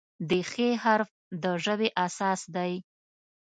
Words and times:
د 0.29 0.31
"خ" 0.51 0.51
حرف 0.83 1.09
د 1.43 1.43
ژبې 1.63 1.89
اساس 2.05 2.41
دی. 2.55 2.73